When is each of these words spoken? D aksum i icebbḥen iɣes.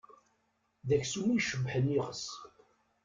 D 0.87 0.89
aksum 0.97 1.27
i 1.31 1.35
icebbḥen 1.39 1.85
iɣes. 1.97 2.25